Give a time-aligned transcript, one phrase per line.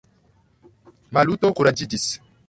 [1.17, 2.07] Maluto kuraĝiĝis.